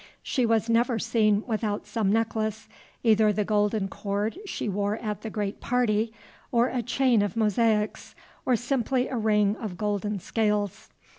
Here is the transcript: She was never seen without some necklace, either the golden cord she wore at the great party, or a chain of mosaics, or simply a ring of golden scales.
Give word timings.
She 0.23 0.47
was 0.47 0.67
never 0.67 0.97
seen 0.97 1.43
without 1.45 1.85
some 1.85 2.11
necklace, 2.11 2.67
either 3.03 3.31
the 3.31 3.45
golden 3.45 3.87
cord 3.87 4.39
she 4.47 4.67
wore 4.67 4.97
at 4.97 5.21
the 5.21 5.29
great 5.29 5.59
party, 5.61 6.11
or 6.51 6.69
a 6.69 6.81
chain 6.81 7.21
of 7.21 7.37
mosaics, 7.37 8.15
or 8.43 8.55
simply 8.55 9.09
a 9.09 9.17
ring 9.17 9.55
of 9.57 9.77
golden 9.77 10.17
scales. 10.19 10.89